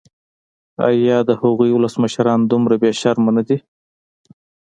ایا 0.89 1.17
د 1.29 1.31
هغوی 1.41 1.69
ولسمشران 1.73 2.39
دومره 2.51 2.75
بې 2.81 2.91
شرمه 2.99 3.31
نه 3.37 3.43
دي. 3.47 3.57